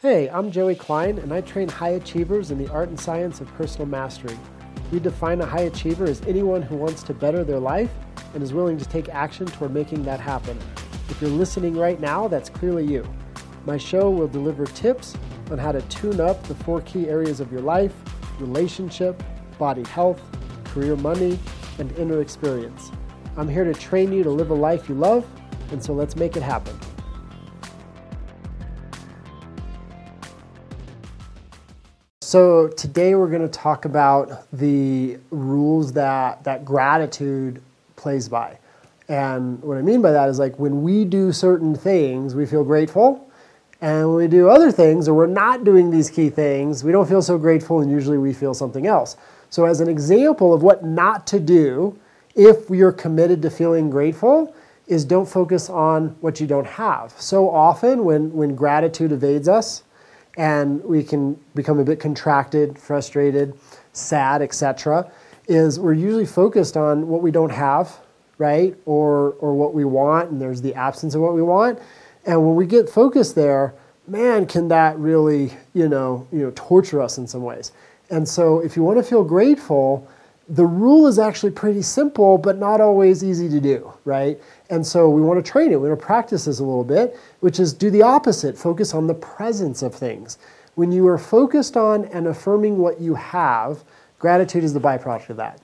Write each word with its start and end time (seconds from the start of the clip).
Hey, 0.00 0.30
I'm 0.30 0.52
Joey 0.52 0.76
Klein, 0.76 1.18
and 1.18 1.34
I 1.34 1.40
train 1.40 1.68
high 1.68 1.88
achievers 1.88 2.52
in 2.52 2.58
the 2.58 2.70
art 2.70 2.88
and 2.88 3.00
science 3.00 3.40
of 3.40 3.52
personal 3.54 3.88
mastery. 3.88 4.38
We 4.92 5.00
define 5.00 5.40
a 5.40 5.44
high 5.44 5.62
achiever 5.62 6.04
as 6.04 6.22
anyone 6.22 6.62
who 6.62 6.76
wants 6.76 7.02
to 7.02 7.12
better 7.12 7.42
their 7.42 7.58
life 7.58 7.90
and 8.32 8.40
is 8.40 8.52
willing 8.52 8.78
to 8.78 8.84
take 8.84 9.08
action 9.08 9.46
toward 9.46 9.74
making 9.74 10.04
that 10.04 10.20
happen. 10.20 10.56
If 11.08 11.20
you're 11.20 11.30
listening 11.30 11.76
right 11.76 11.98
now, 11.98 12.28
that's 12.28 12.48
clearly 12.48 12.84
you. 12.84 13.04
My 13.66 13.76
show 13.76 14.08
will 14.08 14.28
deliver 14.28 14.66
tips 14.66 15.16
on 15.50 15.58
how 15.58 15.72
to 15.72 15.82
tune 15.88 16.20
up 16.20 16.44
the 16.44 16.54
four 16.54 16.80
key 16.82 17.08
areas 17.08 17.40
of 17.40 17.50
your 17.50 17.62
life 17.62 17.92
relationship, 18.38 19.20
body 19.58 19.82
health, 19.82 20.22
career 20.66 20.94
money, 20.94 21.40
and 21.80 21.90
inner 21.98 22.20
experience. 22.20 22.92
I'm 23.36 23.48
here 23.48 23.64
to 23.64 23.74
train 23.74 24.12
you 24.12 24.22
to 24.22 24.30
live 24.30 24.50
a 24.50 24.54
life 24.54 24.88
you 24.88 24.94
love, 24.94 25.26
and 25.72 25.82
so 25.82 25.92
let's 25.92 26.14
make 26.14 26.36
it 26.36 26.42
happen. 26.44 26.77
So 32.28 32.68
today 32.68 33.14
we're 33.14 33.30
going 33.30 33.40
to 33.40 33.48
talk 33.48 33.86
about 33.86 34.46
the 34.52 35.16
rules 35.30 35.94
that 35.94 36.44
that 36.44 36.62
gratitude 36.62 37.62
plays 37.96 38.28
by. 38.28 38.58
And 39.08 39.62
what 39.62 39.78
I 39.78 39.80
mean 39.80 40.02
by 40.02 40.12
that 40.12 40.28
is 40.28 40.38
like 40.38 40.58
when 40.58 40.82
we 40.82 41.06
do 41.06 41.32
certain 41.32 41.74
things, 41.74 42.34
we 42.34 42.44
feel 42.44 42.64
grateful. 42.64 43.26
And 43.80 44.08
when 44.08 44.16
we 44.18 44.28
do 44.28 44.50
other 44.50 44.70
things 44.70 45.08
or 45.08 45.14
we're 45.14 45.26
not 45.26 45.64
doing 45.64 45.90
these 45.90 46.10
key 46.10 46.28
things, 46.28 46.84
we 46.84 46.92
don't 46.92 47.08
feel 47.08 47.22
so 47.22 47.38
grateful 47.38 47.80
and 47.80 47.90
usually 47.90 48.18
we 48.18 48.34
feel 48.34 48.52
something 48.52 48.86
else. 48.86 49.16
So 49.48 49.64
as 49.64 49.80
an 49.80 49.88
example 49.88 50.52
of 50.52 50.62
what 50.62 50.84
not 50.84 51.26
to 51.28 51.40
do 51.40 51.98
if 52.34 52.68
you're 52.68 52.92
committed 52.92 53.40
to 53.40 53.48
feeling 53.48 53.88
grateful 53.88 54.54
is 54.86 55.06
don't 55.06 55.26
focus 55.26 55.70
on 55.70 56.08
what 56.20 56.42
you 56.42 56.46
don't 56.46 56.66
have. 56.66 57.12
So 57.18 57.48
often 57.48 58.04
when 58.04 58.34
when 58.34 58.54
gratitude 58.54 59.12
evades 59.12 59.48
us, 59.48 59.82
and 60.38 60.82
we 60.84 61.02
can 61.02 61.38
become 61.54 61.80
a 61.80 61.84
bit 61.84 62.00
contracted, 62.00 62.78
frustrated, 62.78 63.58
sad, 63.92 64.40
etc., 64.40 65.10
is 65.48 65.80
we're 65.80 65.94
usually 65.94 66.26
focused 66.26 66.76
on 66.76 67.08
what 67.08 67.22
we 67.22 67.30
don't 67.30 67.50
have, 67.50 67.98
right? 68.38 68.76
Or 68.86 69.32
or 69.40 69.54
what 69.54 69.74
we 69.74 69.84
want, 69.84 70.30
and 70.30 70.40
there's 70.40 70.62
the 70.62 70.74
absence 70.74 71.14
of 71.14 71.20
what 71.20 71.34
we 71.34 71.42
want. 71.42 71.78
And 72.24 72.46
when 72.46 72.54
we 72.54 72.66
get 72.66 72.88
focused 72.88 73.34
there, 73.34 73.74
man, 74.06 74.46
can 74.46 74.68
that 74.68 74.96
really, 74.98 75.52
you 75.74 75.88
know, 75.88 76.26
you 76.30 76.40
know, 76.40 76.52
torture 76.54 77.00
us 77.00 77.18
in 77.18 77.26
some 77.26 77.42
ways. 77.42 77.72
And 78.10 78.28
so 78.28 78.60
if 78.60 78.76
you 78.76 78.82
want 78.82 78.98
to 78.98 79.02
feel 79.02 79.24
grateful, 79.24 80.08
the 80.48 80.64
rule 80.64 81.06
is 81.06 81.18
actually 81.18 81.52
pretty 81.52 81.82
simple, 81.82 82.38
but 82.38 82.56
not 82.56 82.80
always 82.80 83.22
easy 83.22 83.48
to 83.50 83.60
do, 83.60 83.92
right? 84.04 84.40
And 84.70 84.86
so 84.86 85.10
we 85.10 85.20
want 85.20 85.44
to 85.44 85.50
train 85.50 85.72
it. 85.72 85.80
We 85.80 85.88
want 85.88 86.00
to 86.00 86.06
practice 86.06 86.46
this 86.46 86.58
a 86.58 86.64
little 86.64 86.84
bit, 86.84 87.18
which 87.40 87.60
is 87.60 87.74
do 87.74 87.90
the 87.90 88.02
opposite 88.02 88.56
focus 88.56 88.94
on 88.94 89.06
the 89.06 89.14
presence 89.14 89.82
of 89.82 89.94
things. 89.94 90.38
When 90.74 90.90
you 90.90 91.06
are 91.08 91.18
focused 91.18 91.76
on 91.76 92.06
and 92.06 92.26
affirming 92.26 92.78
what 92.78 93.00
you 93.00 93.14
have, 93.14 93.84
gratitude 94.18 94.64
is 94.64 94.72
the 94.72 94.80
byproduct 94.80 95.28
of 95.30 95.36
that. 95.36 95.60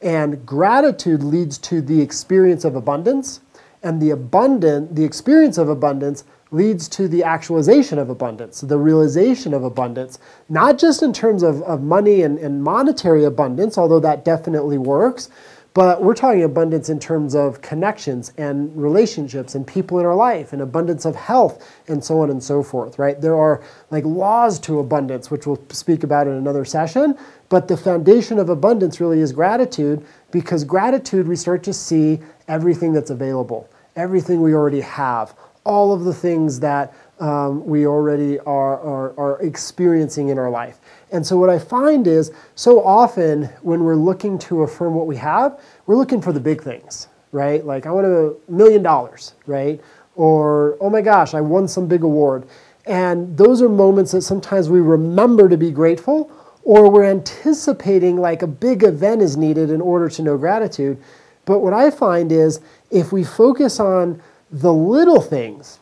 And 0.00 0.46
gratitude 0.46 1.22
leads 1.22 1.58
to 1.58 1.82
the 1.82 2.00
experience 2.00 2.64
of 2.64 2.74
abundance, 2.74 3.40
and 3.82 4.00
the 4.00 4.10
abundant, 4.10 4.94
the 4.94 5.04
experience 5.04 5.58
of 5.58 5.68
abundance 5.68 6.24
leads 6.52 6.86
to 6.88 7.08
the 7.08 7.24
actualization 7.24 7.98
of 7.98 8.10
abundance, 8.10 8.60
the 8.60 8.78
realization 8.78 9.54
of 9.54 9.64
abundance, 9.64 10.18
not 10.48 10.78
just 10.78 11.02
in 11.02 11.12
terms 11.12 11.42
of, 11.42 11.62
of 11.62 11.82
money 11.82 12.22
and, 12.22 12.38
and 12.38 12.62
monetary 12.62 13.24
abundance, 13.24 13.76
although 13.76 14.00
that 14.00 14.24
definitely 14.24 14.78
works, 14.78 15.30
but 15.74 16.02
we're 16.02 16.14
talking 16.14 16.44
abundance 16.44 16.90
in 16.90 16.98
terms 17.00 17.34
of 17.34 17.62
connections 17.62 18.32
and 18.36 18.76
relationships 18.76 19.54
and 19.54 19.66
people 19.66 19.98
in 19.98 20.04
our 20.04 20.14
life 20.14 20.52
and 20.52 20.60
abundance 20.60 21.06
of 21.06 21.16
health 21.16 21.66
and 21.88 22.04
so 22.04 22.20
on 22.20 22.28
and 22.28 22.42
so 22.44 22.62
forth, 22.62 22.98
right? 22.98 23.18
There 23.18 23.36
are 23.36 23.62
like 23.90 24.04
laws 24.04 24.58
to 24.60 24.80
abundance, 24.80 25.30
which 25.30 25.46
we'll 25.46 25.62
speak 25.70 26.04
about 26.04 26.26
in 26.26 26.34
another 26.34 26.66
session. 26.66 27.16
But 27.48 27.68
the 27.68 27.76
foundation 27.76 28.38
of 28.38 28.50
abundance 28.50 29.00
really 29.00 29.20
is 29.20 29.32
gratitude 29.32 30.04
because 30.30 30.62
gratitude, 30.62 31.26
we 31.26 31.36
start 31.36 31.62
to 31.62 31.72
see 31.72 32.20
everything 32.48 32.92
that's 32.92 33.10
available, 33.10 33.68
everything 33.96 34.42
we 34.42 34.54
already 34.54 34.80
have, 34.80 35.34
all 35.64 35.92
of 35.92 36.04
the 36.04 36.14
things 36.14 36.60
that 36.60 36.94
um, 37.20 37.64
we 37.64 37.86
already 37.86 38.38
are, 38.40 38.80
are, 38.80 39.18
are 39.18 39.40
experiencing 39.42 40.28
in 40.28 40.38
our 40.38 40.50
life. 40.50 40.80
And 41.12 41.24
so, 41.24 41.36
what 41.36 41.50
I 41.50 41.58
find 41.58 42.06
is 42.06 42.32
so 42.54 42.82
often 42.82 43.44
when 43.62 43.84
we're 43.84 43.96
looking 43.96 44.38
to 44.40 44.62
affirm 44.62 44.94
what 44.94 45.06
we 45.06 45.16
have, 45.16 45.60
we're 45.86 45.96
looking 45.96 46.20
for 46.20 46.32
the 46.32 46.40
big 46.40 46.62
things, 46.62 47.08
right? 47.30 47.64
Like, 47.64 47.86
I 47.86 47.90
want 47.90 48.06
a 48.06 48.34
million 48.50 48.82
dollars, 48.82 49.34
right? 49.46 49.80
Or, 50.16 50.76
oh 50.80 50.90
my 50.90 51.00
gosh, 51.00 51.34
I 51.34 51.40
won 51.40 51.68
some 51.68 51.86
big 51.86 52.02
award. 52.02 52.46
And 52.86 53.36
those 53.36 53.62
are 53.62 53.68
moments 53.68 54.12
that 54.12 54.22
sometimes 54.22 54.68
we 54.68 54.80
remember 54.80 55.48
to 55.48 55.56
be 55.56 55.70
grateful, 55.70 56.30
or 56.64 56.90
we're 56.90 57.04
anticipating 57.04 58.16
like 58.16 58.42
a 58.42 58.46
big 58.46 58.82
event 58.82 59.22
is 59.22 59.36
needed 59.36 59.70
in 59.70 59.80
order 59.80 60.08
to 60.08 60.22
know 60.22 60.36
gratitude. 60.36 61.00
But 61.44 61.60
what 61.60 61.72
I 61.72 61.90
find 61.90 62.32
is 62.32 62.60
if 62.90 63.12
we 63.12 63.24
focus 63.24 63.80
on 63.80 64.20
the 64.52 64.72
little 64.72 65.20
things 65.20 65.78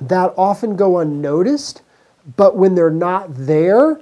that 0.00 0.32
often 0.36 0.76
go 0.76 0.98
unnoticed, 0.98 1.82
but 2.36 2.56
when 2.56 2.74
they're 2.74 2.90
not 2.90 3.34
there, 3.34 4.00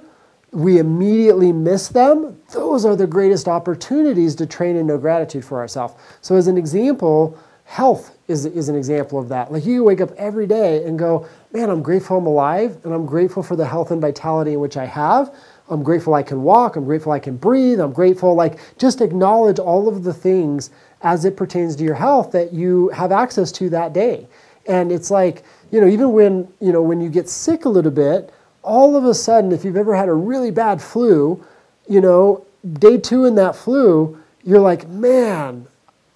we 0.51 0.77
immediately 0.77 1.51
miss 1.51 1.89
them. 1.89 2.39
Those 2.53 2.85
are 2.85 2.95
the 2.95 3.07
greatest 3.07 3.47
opportunities 3.47 4.35
to 4.35 4.45
train 4.45 4.75
in 4.75 4.87
know 4.87 4.97
gratitude 4.97 5.43
for 5.43 5.59
ourselves. 5.59 5.95
So, 6.21 6.35
as 6.35 6.47
an 6.47 6.57
example, 6.57 7.37
health 7.65 8.15
is, 8.27 8.45
is 8.45 8.69
an 8.69 8.75
example 8.75 9.19
of 9.19 9.27
that. 9.29 9.51
Like 9.51 9.65
you 9.65 9.83
wake 9.83 10.01
up 10.01 10.11
every 10.17 10.47
day 10.47 10.83
and 10.85 10.97
go, 10.97 11.27
man, 11.51 11.69
I'm 11.69 11.81
grateful 11.81 12.17
I'm 12.17 12.27
alive, 12.27 12.77
and 12.83 12.93
I'm 12.93 13.05
grateful 13.05 13.43
for 13.43 13.55
the 13.55 13.65
health 13.65 13.91
and 13.91 13.99
vitality 13.99 14.53
in 14.53 14.59
which 14.59 14.77
I 14.77 14.85
have. 14.85 15.35
I'm 15.69 15.83
grateful 15.83 16.13
I 16.13 16.23
can 16.23 16.43
walk. 16.43 16.75
I'm 16.75 16.85
grateful 16.85 17.11
I 17.11 17.19
can 17.19 17.37
breathe. 17.37 17.79
I'm 17.79 17.91
grateful, 17.91 18.35
like, 18.35 18.59
just 18.77 19.01
acknowledge 19.01 19.59
all 19.59 19.87
of 19.87 20.03
the 20.03 20.13
things 20.13 20.69
as 21.01 21.25
it 21.25 21.35
pertains 21.35 21.75
to 21.77 21.83
your 21.83 21.95
health 21.95 22.31
that 22.31 22.53
you 22.53 22.89
have 22.89 23.11
access 23.11 23.51
to 23.53 23.69
that 23.69 23.93
day. 23.93 24.27
And 24.67 24.91
it's 24.91 25.11
like, 25.11 25.43
you 25.71 25.81
know, 25.81 25.87
even 25.87 26.11
when, 26.13 26.47
you 26.59 26.71
know, 26.71 26.81
when 26.81 27.01
you 27.01 27.09
get 27.09 27.29
sick 27.29 27.65
a 27.65 27.69
little 27.69 27.91
bit, 27.91 28.31
all 28.63 28.95
of 28.95 29.05
a 29.05 29.13
sudden, 29.13 29.51
if 29.51 29.63
you've 29.63 29.77
ever 29.77 29.95
had 29.95 30.09
a 30.09 30.13
really 30.13 30.51
bad 30.51 30.81
flu, 30.81 31.43
you 31.87 32.01
know, 32.01 32.45
day 32.73 32.97
two 32.97 33.25
in 33.25 33.35
that 33.35 33.55
flu, 33.55 34.19
you're 34.43 34.59
like, 34.59 34.87
man, 34.87 35.67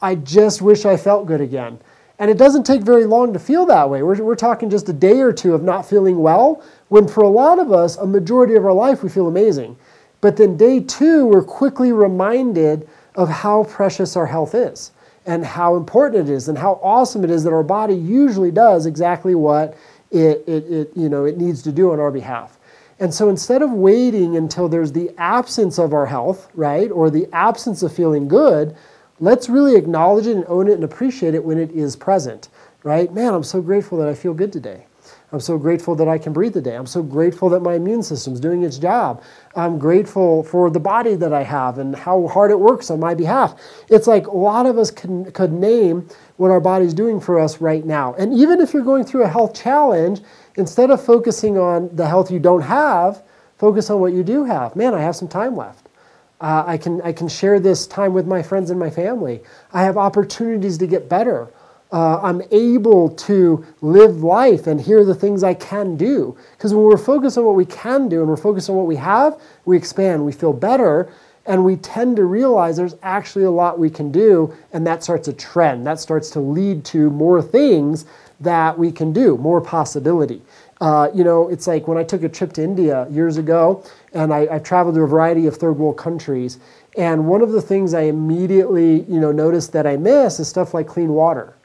I 0.01 0.15
just 0.15 0.61
wish 0.61 0.85
I 0.85 0.97
felt 0.97 1.27
good 1.27 1.41
again. 1.41 1.79
And 2.19 2.29
it 2.29 2.37
doesn't 2.37 2.65
take 2.65 2.81
very 2.81 3.05
long 3.05 3.31
to 3.31 3.39
feel 3.39 3.65
that 3.67 3.89
way. 3.89 4.03
We're, 4.03 4.21
we're 4.21 4.35
talking 4.35 4.69
just 4.69 4.89
a 4.89 4.93
day 4.93 5.21
or 5.21 5.31
two 5.31 5.53
of 5.53 5.63
not 5.63 5.87
feeling 5.87 6.19
well, 6.19 6.61
when 6.89 7.07
for 7.07 7.23
a 7.23 7.29
lot 7.29 7.59
of 7.59 7.71
us, 7.71 7.95
a 7.95 8.05
majority 8.05 8.55
of 8.55 8.65
our 8.65 8.73
life, 8.73 9.01
we 9.01 9.09
feel 9.09 9.27
amazing. 9.27 9.77
But 10.19 10.35
then 10.35 10.57
day 10.57 10.81
two, 10.81 11.25
we're 11.25 11.43
quickly 11.43 11.93
reminded 11.93 12.89
of 13.15 13.29
how 13.29 13.63
precious 13.63 14.17
our 14.17 14.25
health 14.25 14.53
is 14.53 14.91
and 15.25 15.45
how 15.45 15.75
important 15.75 16.29
it 16.29 16.33
is 16.33 16.49
and 16.49 16.57
how 16.57 16.79
awesome 16.83 17.23
it 17.23 17.29
is 17.29 17.43
that 17.45 17.53
our 17.53 17.63
body 17.63 17.95
usually 17.95 18.51
does 18.51 18.85
exactly 18.85 19.33
what 19.33 19.77
it, 20.11 20.43
it, 20.47 20.69
it, 20.71 20.91
you 20.95 21.07
know, 21.07 21.23
it 21.23 21.37
needs 21.37 21.61
to 21.61 21.71
do 21.71 21.91
on 21.91 21.99
our 21.99 22.11
behalf. 22.11 22.59
And 22.99 23.13
so 23.13 23.29
instead 23.29 23.61
of 23.61 23.71
waiting 23.71 24.35
until 24.35 24.67
there's 24.67 24.91
the 24.91 25.09
absence 25.17 25.79
of 25.79 25.93
our 25.93 26.05
health, 26.05 26.49
right, 26.53 26.91
or 26.91 27.09
the 27.09 27.29
absence 27.31 27.81
of 27.81 27.93
feeling 27.93 28.27
good, 28.27 28.75
let's 29.19 29.49
really 29.49 29.75
acknowledge 29.75 30.27
it 30.27 30.35
and 30.35 30.45
own 30.47 30.67
it 30.67 30.73
and 30.73 30.83
appreciate 30.83 31.35
it 31.35 31.43
when 31.43 31.57
it 31.57 31.71
is 31.71 31.95
present, 31.95 32.49
right? 32.83 33.13
Man, 33.13 33.33
I'm 33.33 33.43
so 33.43 33.61
grateful 33.61 33.97
that 33.99 34.07
I 34.07 34.13
feel 34.13 34.33
good 34.33 34.53
today. 34.53 34.85
I'm 35.31 35.39
so 35.39 35.59
grateful 35.59 35.93
that 35.95 36.07
I 36.07 36.17
can 36.17 36.33
breathe 36.33 36.53
today. 36.53 36.75
I'm 36.75 36.87
so 36.87 37.03
grateful 37.03 37.49
that 37.49 37.59
my 37.59 37.75
immune 37.75 38.01
system's 38.01 38.39
doing 38.39 38.63
its 38.63 38.79
job. 38.79 39.21
I'm 39.55 39.77
grateful 39.77 40.43
for 40.43 40.71
the 40.71 40.79
body 40.79 41.13
that 41.15 41.33
I 41.33 41.43
have 41.43 41.77
and 41.77 41.95
how 41.95 42.27
hard 42.27 42.49
it 42.49 42.59
works 42.59 42.89
on 42.89 42.99
my 42.99 43.13
behalf. 43.13 43.55
It's 43.89 44.07
like 44.07 44.25
a 44.25 44.35
lot 44.35 44.65
of 44.65 44.79
us 44.79 44.89
can, 44.89 45.31
could 45.31 45.51
name 45.51 46.07
what 46.37 46.49
our 46.49 46.59
body's 46.59 46.95
doing 46.95 47.19
for 47.19 47.39
us 47.39 47.61
right 47.61 47.85
now. 47.85 48.15
And 48.15 48.33
even 48.33 48.59
if 48.59 48.73
you're 48.73 48.83
going 48.83 49.03
through 49.03 49.23
a 49.23 49.29
health 49.29 49.53
challenge, 49.53 50.21
instead 50.55 50.89
of 50.89 51.03
focusing 51.03 51.59
on 51.59 51.95
the 51.95 52.07
health 52.07 52.31
you 52.31 52.39
don't 52.39 52.61
have, 52.61 53.21
focus 53.57 53.91
on 53.91 53.99
what 53.99 54.13
you 54.13 54.23
do 54.23 54.45
have. 54.45 54.75
Man, 54.75 54.95
I 54.95 55.01
have 55.01 55.15
some 55.15 55.27
time 55.27 55.55
left. 55.55 55.88
Uh, 56.41 56.63
I, 56.65 56.77
can, 56.77 57.01
I 57.01 57.11
can 57.11 57.27
share 57.27 57.59
this 57.59 57.85
time 57.85 58.13
with 58.13 58.25
my 58.25 58.41
friends 58.41 58.69
and 58.69 58.79
my 58.79 58.89
family. 58.89 59.41
I 59.73 59.83
have 59.83 59.97
opportunities 59.97 60.77
to 60.77 60.87
get 60.87 61.09
better 61.09 61.51
uh, 61.91 62.19
I'm 62.21 62.41
able 62.51 63.09
to 63.09 63.65
live 63.81 64.23
life 64.23 64.67
and 64.67 64.79
hear 64.79 65.03
the 65.03 65.15
things 65.15 65.43
I 65.43 65.55
can 65.55 65.97
do. 65.97 66.37
Because 66.51 66.73
when 66.73 66.83
we're 66.83 66.97
focused 66.97 67.37
on 67.37 67.45
what 67.45 67.55
we 67.55 67.65
can 67.65 68.07
do 68.07 68.19
and 68.19 68.29
we're 68.29 68.37
focused 68.37 68.69
on 68.69 68.75
what 68.75 68.85
we 68.85 68.95
have, 68.97 69.41
we 69.65 69.75
expand, 69.75 70.23
we 70.23 70.31
feel 70.31 70.53
better, 70.53 71.11
and 71.45 71.65
we 71.65 71.77
tend 71.77 72.15
to 72.17 72.25
realize 72.25 72.77
there's 72.77 72.95
actually 73.01 73.45
a 73.45 73.51
lot 73.51 73.79
we 73.79 73.89
can 73.89 74.11
do, 74.11 74.53
and 74.71 74.85
that 74.85 75.03
starts 75.03 75.27
a 75.27 75.33
trend. 75.33 75.85
That 75.87 75.99
starts 75.99 76.29
to 76.31 76.39
lead 76.39 76.85
to 76.85 77.09
more 77.09 77.41
things 77.41 78.05
that 78.39 78.77
we 78.77 78.91
can 78.91 79.11
do, 79.11 79.35
more 79.37 79.59
possibility. 79.59 80.41
Uh, 80.81 81.09
you 81.13 81.23
know, 81.23 81.49
it's 81.49 81.67
like 81.67 81.87
when 81.87 81.97
I 81.97 82.03
took 82.03 82.23
a 82.23 82.29
trip 82.29 82.53
to 82.53 82.63
India 82.63 83.05
years 83.09 83.37
ago, 83.37 83.83
and 84.13 84.33
I, 84.33 84.47
I 84.49 84.59
traveled 84.59 84.95
to 84.95 85.01
a 85.01 85.07
variety 85.07 85.45
of 85.45 85.57
third 85.57 85.73
world 85.73 85.97
countries, 85.97 86.57
and 86.97 87.27
one 87.27 87.41
of 87.41 87.51
the 87.51 87.61
things 87.61 87.93
I 87.93 88.01
immediately, 88.03 89.01
you 89.01 89.19
know, 89.19 89.31
noticed 89.31 89.73
that 89.73 89.85
I 89.85 89.97
miss 89.97 90.39
is 90.39 90.47
stuff 90.47 90.73
like 90.73 90.87
clean 90.87 91.09
water 91.09 91.55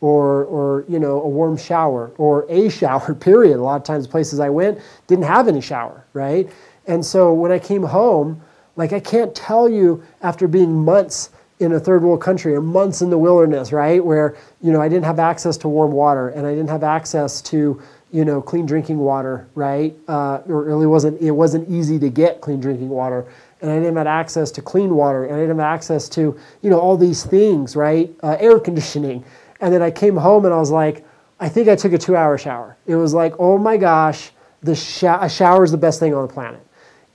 or, 0.00 0.44
or 0.44 0.84
you 0.88 0.98
know, 0.98 1.22
a 1.22 1.28
warm 1.28 1.56
shower 1.56 2.12
or 2.18 2.46
a 2.48 2.68
shower, 2.80 3.14
period. 3.14 3.56
A 3.56 3.62
lot 3.62 3.76
of 3.76 3.84
times 3.84 4.06
places 4.06 4.40
I 4.40 4.50
went 4.50 4.78
didn't 5.06 5.24
have 5.24 5.48
any 5.48 5.60
shower, 5.60 6.04
right? 6.12 6.50
And 6.86 7.04
so 7.04 7.32
when 7.32 7.52
I 7.52 7.58
came 7.58 7.82
home, 7.82 8.42
like 8.76 8.92
I 8.92 9.00
can't 9.00 9.34
tell 9.34 9.68
you 9.68 10.02
after 10.20 10.48
being 10.48 10.84
months 10.84 11.30
in 11.64 11.72
a 11.72 11.80
third 11.80 12.02
world 12.02 12.20
country 12.20 12.54
or 12.54 12.60
months 12.60 13.02
in 13.02 13.10
the 13.10 13.18
wilderness, 13.18 13.72
right? 13.72 14.04
Where, 14.04 14.36
you 14.60 14.72
know, 14.72 14.80
I 14.80 14.88
didn't 14.88 15.04
have 15.04 15.18
access 15.18 15.56
to 15.58 15.68
warm 15.68 15.92
water 15.92 16.28
and 16.28 16.46
I 16.46 16.50
didn't 16.50 16.70
have 16.70 16.84
access 16.84 17.40
to, 17.42 17.82
you 18.12 18.24
know, 18.24 18.40
clean 18.40 18.66
drinking 18.66 18.98
water, 18.98 19.48
right? 19.54 19.96
Uh, 20.06 20.38
or 20.46 20.62
it 20.62 20.66
really 20.66 20.86
wasn't, 20.86 21.20
it 21.20 21.32
wasn't 21.32 21.68
easy 21.68 21.98
to 21.98 22.08
get 22.08 22.40
clean 22.40 22.60
drinking 22.60 22.88
water. 22.88 23.26
And 23.60 23.70
I 23.70 23.78
didn't 23.78 23.96
have 23.96 24.06
access 24.06 24.50
to 24.52 24.62
clean 24.62 24.94
water 24.94 25.24
and 25.24 25.34
I 25.34 25.40
didn't 25.40 25.58
have 25.58 25.74
access 25.74 26.08
to, 26.10 26.38
you 26.62 26.70
know, 26.70 26.78
all 26.78 26.96
these 26.96 27.24
things, 27.24 27.74
right? 27.74 28.14
Uh, 28.22 28.36
air 28.38 28.60
conditioning. 28.60 29.24
And 29.60 29.72
then 29.72 29.82
I 29.82 29.90
came 29.90 30.16
home 30.16 30.44
and 30.44 30.52
I 30.52 30.58
was 30.58 30.70
like, 30.70 31.04
I 31.40 31.48
think 31.48 31.68
I 31.68 31.76
took 31.76 31.92
a 31.92 31.98
two 31.98 32.16
hour 32.16 32.38
shower. 32.38 32.76
It 32.86 32.96
was 32.96 33.14
like, 33.14 33.34
oh 33.38 33.58
my 33.58 33.76
gosh, 33.76 34.30
the 34.62 34.74
sh- 34.74 35.04
a 35.04 35.28
shower 35.28 35.64
is 35.64 35.70
the 35.70 35.78
best 35.78 36.00
thing 36.00 36.14
on 36.14 36.26
the 36.26 36.32
planet. 36.32 36.60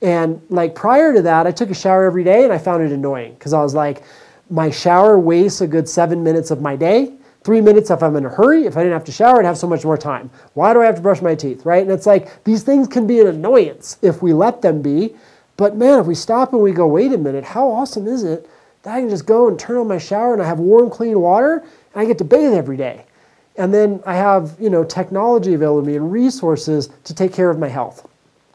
And 0.02 0.42
like 0.50 0.76
prior 0.76 1.14
to 1.14 1.22
that, 1.24 1.46
I 1.48 1.52
took 1.52 1.70
a 1.70 1.74
shower 1.76 2.06
every 2.06 2.24
day 2.24 2.44
and 2.44 2.54
I 2.54 2.58
found 2.58 2.84
it 2.84 2.92
annoying 2.92 3.34
because 3.34 3.54
I 3.54 3.62
was 3.62 3.74
like, 3.74 4.04
my 4.50 4.70
shower 4.70 5.20
wastes 5.20 5.62
a 5.62 5.68
good 5.68 5.88
seven 5.88 6.24
minutes 6.24 6.52
of 6.52 6.62
my 6.62 6.76
day. 6.76 7.14
Three 7.44 7.62
minutes 7.62 7.90
if 7.90 8.04
I'm 8.04 8.16
in 8.16 8.26
a 8.26 8.30
hurry. 8.30 8.66
If 8.66 8.76
I 8.76 8.82
didn't 8.82 8.94
have 8.94 9.06
to 9.06 9.12
shower, 9.12 9.40
I'd 9.40 9.46
have 9.46 9.58
so 9.58 9.68
much 9.68 9.86
more 9.86 9.98
time. 9.98 10.30
Why 10.54 10.74
do 10.74 10.82
I 10.82 10.86
have 10.86 10.96
to 10.96 11.02
brush 11.02 11.22
my 11.22 11.36
teeth, 11.36 11.66
right? 11.66 11.82
And 11.82 11.92
it's 11.92 12.06
like 12.06 12.44
these 12.44 12.64
things 12.64 12.88
can 12.88 13.08
be 13.08 13.20
an 13.20 13.28
annoyance 13.28 13.98
if 14.02 14.22
we 14.22 14.34
let 14.34 14.62
them 14.62 14.82
be. 14.82 15.16
But 15.56 15.76
man, 15.76 16.00
if 16.00 16.06
we 16.06 16.16
stop 16.16 16.54
and 16.54 16.62
we 16.62 16.72
go, 16.72 16.88
wait 16.88 17.14
a 17.14 17.18
minute, 17.18 17.44
how 17.44 17.70
awesome 17.70 18.08
is 18.08 18.24
it 18.24 18.50
that 18.84 18.96
I 18.96 19.02
can 19.02 19.10
just 19.10 19.26
go 19.26 19.48
and 19.48 19.60
turn 19.60 19.78
on 19.78 19.88
my 19.88 19.98
shower 19.98 20.34
and 20.34 20.42
I 20.42 20.46
have 20.46 20.60
warm, 20.60 20.90
clean 20.90 21.20
water 21.20 21.64
and 21.94 22.02
I 22.02 22.06
get 22.06 22.18
to 22.20 22.24
bathe 22.24 22.54
every 22.54 22.78
day. 22.78 23.06
And 23.58 23.74
then 23.74 24.02
I 24.06 24.16
have, 24.16 24.56
you 24.60 24.70
know, 24.70 24.84
technology 24.84 25.54
available 25.54 25.82
to 25.82 25.88
me 25.88 25.96
and 25.96 26.12
resources 26.12 26.90
to 27.04 27.14
take 27.14 27.34
care 27.34 27.50
of 27.50 27.60
my 27.60 27.68
health 27.68 28.08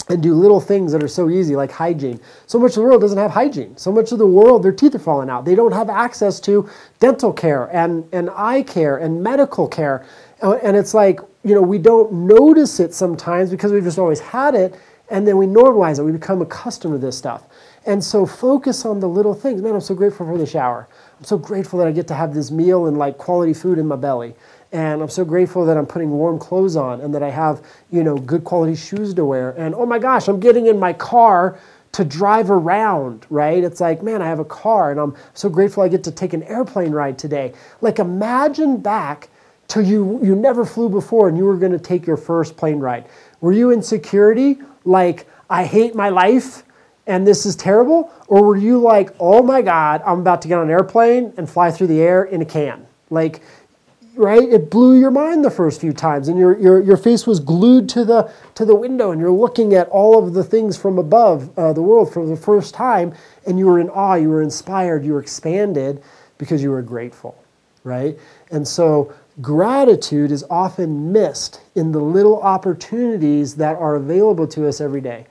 and 0.09 0.23
do 0.23 0.35
little 0.35 0.61
things 0.61 0.93
that 0.93 1.03
are 1.03 1.09
so 1.09 1.31
easy, 1.31 1.57
like 1.57 1.71
hygiene. 1.71 2.21
So 2.47 2.59
much 2.59 2.73
of 2.73 2.77
the 2.77 2.83
world 2.83 3.01
doesn't 3.01 3.19
have 3.19 3.31
hygiene. 3.31 3.77
So 3.77 3.91
much 3.91 4.13
of 4.13 4.19
the 4.19 4.27
world, 4.27 4.63
their 4.63 4.73
teeth 4.73 4.95
are 4.95 4.99
falling 4.99 5.31
out. 5.31 5.45
They 5.45 5.55
don't 5.55 5.73
have 5.73 5.89
access 5.89 6.41
to 6.41 6.69
dental 6.99 7.33
care 7.33 7.75
and, 7.75 8.07
and 8.13 8.29
eye 8.31 8.63
care 8.63 8.99
and 8.99 9.23
medical 9.23 9.67
care. 9.67 10.05
Uh, 10.43 10.59
and 10.63 10.77
it's 10.77 10.93
like, 10.93 11.21
you 11.43 11.55
know, 11.55 11.63
we 11.63 11.79
don't 11.79 12.13
notice 12.13 12.81
it 12.81 12.93
sometimes 12.93 13.51
because 13.51 13.73
we've 13.73 13.85
just 13.85 13.99
always 13.99 14.21
had 14.21 14.55
it, 14.55 14.79
and 15.11 15.27
then 15.27 15.37
we 15.39 15.47
normalize 15.47 15.99
it. 15.99 16.03
We 16.03 16.13
become 16.13 16.43
accustomed 16.43 16.95
to 16.95 16.99
this 16.99 17.17
stuff. 17.17 17.45
And 17.87 18.03
so 18.03 18.27
focus 18.27 18.85
on 18.85 19.01
the 19.01 19.09
little 19.09 19.35
things. 19.35 19.63
Man, 19.63 19.75
I'm 19.75 19.81
so 19.81 19.95
grateful 19.95 20.27
for 20.27 20.39
the 20.39 20.47
shower. 20.47 20.89
I'm 21.19 21.25
so 21.25 21.39
grateful 21.39 21.79
that 21.79 21.89
I 21.89 21.93
get 21.93 22.09
to 22.09 22.15
have 22.15 22.35
this 22.35 22.51
meal 22.51 22.87
and 22.87 22.97
like 22.99 23.19
quality 23.19 23.55
food 23.55 23.79
in 23.79 23.87
my 23.87 23.97
belly 23.97 24.35
and 24.75 25.01
I'm 25.01 25.09
so 25.09 25.25
grateful 25.25 25.65
that 25.67 25.77
I'm 25.77 25.87
putting 25.87 26.11
warm 26.11 26.37
clothes 26.37 26.75
on 26.75 27.01
and 27.01 27.15
that 27.15 27.23
I 27.23 27.31
have, 27.31 27.65
you 27.93 28.03
know, 28.03 28.17
good 28.19 28.43
quality 28.43 28.75
shoes 28.75 29.15
to 29.15 29.25
wear. 29.25 29.51
And 29.51 29.73
oh 29.73 29.87
my 29.87 30.01
gosh, 30.01 30.27
I'm 30.27 30.41
getting 30.41 30.67
in 30.67 30.81
my 30.81 30.93
car 30.93 31.61
to 31.93 32.05
drive 32.05 32.51
around, 32.51 33.25
right? 33.31 33.63
It's 33.63 33.81
like, 33.81 34.03
man, 34.03 34.21
I 34.21 34.27
have 34.27 34.41
a 34.41 34.45
car 34.45 34.91
and 34.91 34.99
I'm 34.99 35.15
so 35.33 35.49
grateful 35.49 35.85
I 35.85 35.89
get 35.89 36.03
to 36.05 36.11
take 36.11 36.33
an 36.33 36.43
airplane 36.43 36.91
ride 36.91 37.19
today. 37.19 37.53
Like 37.83 38.01
imagine 38.01 38.79
back 38.79 39.29
to 39.69 39.81
you 39.81 40.19
you 40.25 40.35
never 40.35 40.65
flew 40.65 40.89
before 40.89 41.29
and 41.29 41.39
you 41.39 41.45
were 41.45 41.57
going 41.57 41.73
to 41.73 41.79
take 41.79 42.05
your 42.05 42.17
first 42.17 42.57
plane 42.57 42.81
ride. 42.81 43.07
Were 43.41 43.53
you 43.53 43.71
in 43.71 43.81
security 43.81 44.59
like 44.85 45.29
I 45.49 45.65
hate 45.67 45.95
my 45.95 46.09
life 46.09 46.65
and 47.07 47.25
this 47.25 47.47
is 47.47 47.55
terrible 47.55 48.11
or 48.27 48.43
were 48.43 48.57
you 48.57 48.81
like, 48.81 49.15
"Oh 49.21 49.41
my 49.41 49.63
god, 49.63 50.03
I'm 50.05 50.19
about 50.19 50.43
to 50.43 50.49
get 50.49 50.59
on 50.59 50.65
an 50.65 50.71
airplane 50.71 51.33
and 51.37 51.49
fly 51.49 51.71
through 51.71 51.87
the 51.87 52.03
air 52.03 52.25
in 52.25 52.43
a 52.43 52.45
can?" 52.45 52.89
Like 53.11 53.41
right? 54.17 54.43
It 54.43 54.71
blew 54.71 54.99
your 54.99 55.11
mind 55.11 55.45
the 55.45 55.51
first 55.51 55.81
few 55.81 55.93
times, 55.93 56.29
and 56.29 56.39
your, 56.39 56.59
your, 56.59 56.81
your 56.81 56.97
face 56.97 57.27
was 57.27 57.41
glued 57.41 57.89
to 57.91 58.05
the, 58.05 58.33
to 58.55 58.65
the 58.65 58.75
window, 58.75 59.11
and 59.11 59.21
you're 59.21 59.31
looking 59.31 59.75
at 59.75 59.89
all 59.89 60.19
of 60.19 60.35
the 60.35 60.45
things 60.45 60.77
from 60.77 60.99
above 60.99 61.57
uh, 61.59 61.73
the 61.73 61.83
world 61.83 62.13
for 62.13 62.27
the 62.27 62.37
first 62.37 62.75
time, 62.75 63.15
and 63.47 63.59
you 63.59 63.67
were 63.67 63.81
in 63.81 63.89
awe, 63.91 64.15
you 64.15 64.29
were 64.29 64.43
inspired, 64.43 65.05
you 65.05 65.13
were 65.13 65.21
expanded 65.21 66.03
because 66.39 66.63
you 66.63 66.71
were 66.71 66.83
grateful, 66.83 67.37
right? 67.83 68.19
And 68.51 68.67
so, 68.67 69.13
gratitude 69.41 70.31
is 70.31 70.45
often 70.49 71.13
missed 71.13 71.61
in 71.75 71.91
the 71.91 72.01
little 72.01 72.41
opportunities 72.41 73.57
that 73.57 73.77
are 73.77 73.97
available 73.97 74.47
to 74.49 74.69
us 74.69 74.81
every 74.81 75.01
day. 75.01 75.27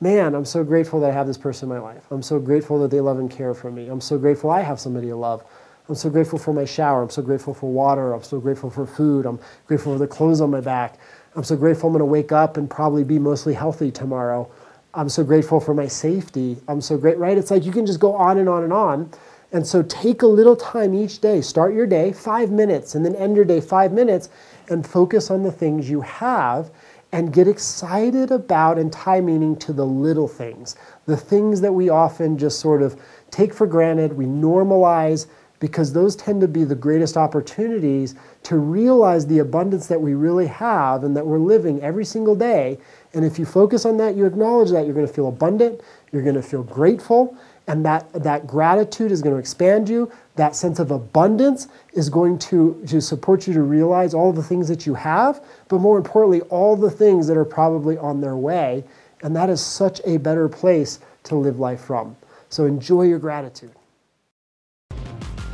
Man, 0.00 0.34
I'm 0.34 0.44
so 0.44 0.64
grateful 0.64 1.00
that 1.00 1.10
I 1.10 1.12
have 1.12 1.26
this 1.26 1.38
person 1.38 1.70
in 1.70 1.76
my 1.76 1.80
life. 1.80 2.04
I'm 2.10 2.22
so 2.22 2.38
grateful 2.38 2.78
that 2.80 2.90
they 2.90 3.00
love 3.00 3.18
and 3.18 3.30
care 3.30 3.54
for 3.54 3.70
me. 3.70 3.88
I'm 3.88 4.00
so 4.00 4.18
grateful 4.18 4.50
I 4.50 4.60
have 4.60 4.80
somebody 4.80 5.08
to 5.08 5.16
love. 5.16 5.44
I'm 5.88 5.94
so 5.94 6.08
grateful 6.08 6.38
for 6.38 6.54
my 6.54 6.64
shower. 6.64 7.02
I'm 7.02 7.10
so 7.10 7.20
grateful 7.20 7.52
for 7.52 7.70
water. 7.70 8.14
I'm 8.14 8.22
so 8.22 8.40
grateful 8.40 8.70
for 8.70 8.86
food. 8.86 9.26
I'm 9.26 9.38
grateful 9.66 9.92
for 9.92 9.98
the 9.98 10.06
clothes 10.06 10.40
on 10.40 10.50
my 10.50 10.60
back. 10.62 10.98
I'm 11.36 11.44
so 11.44 11.56
grateful 11.56 11.88
I'm 11.88 11.92
going 11.92 12.00
to 12.00 12.06
wake 12.06 12.32
up 12.32 12.56
and 12.56 12.70
probably 12.70 13.04
be 13.04 13.18
mostly 13.18 13.52
healthy 13.52 13.90
tomorrow. 13.90 14.50
I'm 14.94 15.10
so 15.10 15.24
grateful 15.24 15.60
for 15.60 15.74
my 15.74 15.86
safety. 15.86 16.56
I'm 16.68 16.80
so 16.80 16.96
great, 16.96 17.18
right? 17.18 17.36
It's 17.36 17.50
like 17.50 17.64
you 17.64 17.72
can 17.72 17.84
just 17.84 18.00
go 18.00 18.14
on 18.14 18.38
and 18.38 18.48
on 18.48 18.62
and 18.64 18.72
on. 18.72 19.10
And 19.52 19.66
so 19.66 19.82
take 19.82 20.22
a 20.22 20.26
little 20.26 20.56
time 20.56 20.94
each 20.94 21.20
day. 21.20 21.42
Start 21.42 21.74
your 21.74 21.86
day 21.86 22.12
five 22.12 22.50
minutes 22.50 22.94
and 22.94 23.04
then 23.04 23.14
end 23.16 23.36
your 23.36 23.44
day 23.44 23.60
five 23.60 23.92
minutes 23.92 24.30
and 24.70 24.86
focus 24.86 25.30
on 25.30 25.42
the 25.42 25.52
things 25.52 25.90
you 25.90 26.00
have 26.00 26.70
and 27.12 27.32
get 27.32 27.46
excited 27.46 28.30
about 28.30 28.78
and 28.78 28.92
tie 28.92 29.20
meaning 29.20 29.54
to 29.56 29.72
the 29.72 29.84
little 29.86 30.26
things, 30.26 30.76
the 31.06 31.16
things 31.16 31.60
that 31.60 31.72
we 31.72 31.88
often 31.88 32.38
just 32.38 32.58
sort 32.58 32.82
of 32.82 33.00
take 33.30 33.52
for 33.54 33.66
granted, 33.66 34.14
we 34.14 34.24
normalize 34.24 35.26
because 35.64 35.94
those 35.94 36.14
tend 36.14 36.42
to 36.42 36.46
be 36.46 36.62
the 36.62 36.74
greatest 36.74 37.16
opportunities 37.16 38.14
to 38.42 38.58
realize 38.58 39.26
the 39.26 39.38
abundance 39.38 39.86
that 39.86 39.98
we 39.98 40.12
really 40.12 40.46
have 40.46 41.04
and 41.04 41.16
that 41.16 41.26
we're 41.26 41.38
living 41.38 41.80
every 41.80 42.04
single 42.04 42.36
day. 42.36 42.76
And 43.14 43.24
if 43.24 43.38
you 43.38 43.46
focus 43.46 43.86
on 43.86 43.96
that, 43.96 44.14
you 44.14 44.26
acknowledge 44.26 44.72
that, 44.72 44.84
you're 44.84 44.92
going 44.92 45.06
to 45.06 45.12
feel 45.12 45.26
abundant, 45.26 45.80
you're 46.12 46.20
going 46.20 46.34
to 46.34 46.42
feel 46.42 46.62
grateful, 46.62 47.34
and 47.66 47.82
that, 47.86 48.12
that 48.12 48.46
gratitude 48.46 49.10
is 49.10 49.22
going 49.22 49.34
to 49.34 49.40
expand 49.40 49.88
you. 49.88 50.12
That 50.36 50.54
sense 50.54 50.80
of 50.80 50.90
abundance 50.90 51.68
is 51.94 52.10
going 52.10 52.40
to, 52.40 52.84
to 52.88 53.00
support 53.00 53.46
you 53.46 53.54
to 53.54 53.62
realize 53.62 54.12
all 54.12 54.34
the 54.34 54.42
things 54.42 54.68
that 54.68 54.84
you 54.84 54.92
have, 54.92 55.42
but 55.68 55.78
more 55.78 55.96
importantly, 55.96 56.42
all 56.50 56.76
the 56.76 56.90
things 56.90 57.26
that 57.28 57.38
are 57.38 57.44
probably 57.46 57.96
on 57.96 58.20
their 58.20 58.36
way. 58.36 58.84
And 59.22 59.34
that 59.34 59.48
is 59.48 59.62
such 59.62 60.02
a 60.04 60.18
better 60.18 60.46
place 60.46 60.98
to 61.22 61.36
live 61.36 61.58
life 61.58 61.80
from. 61.80 62.16
So 62.50 62.66
enjoy 62.66 63.04
your 63.04 63.18
gratitude. 63.18 63.72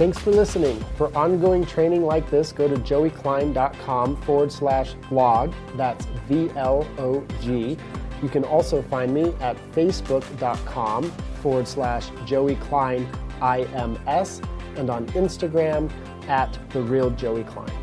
Thanks 0.01 0.19
for 0.19 0.31
listening. 0.31 0.83
For 0.97 1.15
ongoing 1.15 1.67
training 1.67 2.07
like 2.07 2.31
this, 2.31 2.53
go 2.53 2.67
to 2.67 2.75
joeyklein.com 2.77 4.17
forward 4.23 4.51
slash 4.51 4.95
vlog. 5.11 5.53
That's 5.77 6.07
V 6.27 6.49
L 6.57 6.89
O 6.97 7.23
G. 7.43 7.77
You 8.23 8.29
can 8.31 8.43
also 8.45 8.81
find 8.81 9.13
me 9.13 9.35
at 9.41 9.59
facebook.com 9.73 11.11
forward 11.43 11.69
slash 11.69 12.09
Joey 12.25 12.57
IMS 12.57 14.43
and 14.79 14.89
on 14.89 15.05
Instagram 15.09 15.93
at 16.29 16.59
The 16.71 16.81
Real 16.81 17.11
Joey 17.11 17.45
Klein. 17.45 17.80